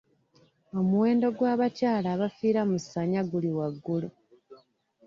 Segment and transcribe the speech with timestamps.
[0.79, 4.09] Omuwendo gw'abakyala abafiira mu ssanya guli waggulu.